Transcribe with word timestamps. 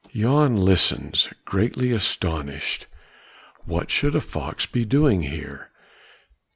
Jan 0.15 0.55
listens 0.55 1.29
greatly 1.45 1.91
astonished 1.91 2.87
what 3.67 3.91
should 3.91 4.15
a 4.15 4.19
fox 4.21 4.65
be 4.65 4.83
doing 4.83 5.21
here? 5.21 5.69